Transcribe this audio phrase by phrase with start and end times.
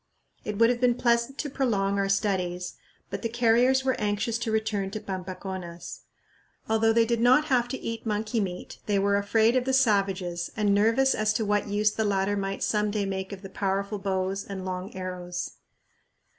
[0.43, 2.73] It would have been pleasant to prolong our studies,
[3.11, 5.99] but the carriers were anxious to return to Pampaconas.
[6.67, 10.49] Although they did not have to eat monkey meat, they were afraid of the savages
[10.57, 13.99] and nervous as to what use the latter might some day make of the powerful
[13.99, 15.57] bows and long arrows.